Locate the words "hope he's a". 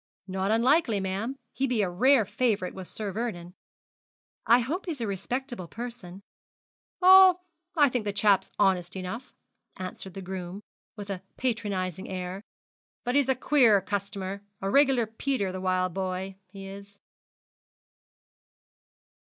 4.61-5.05